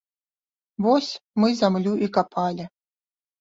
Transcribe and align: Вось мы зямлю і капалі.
Вось 0.85 1.09
мы 1.43 1.51
зямлю 1.59 1.93
і 2.07 2.09
капалі. 2.17 2.67